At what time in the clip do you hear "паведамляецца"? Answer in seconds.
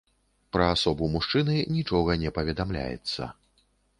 2.37-3.31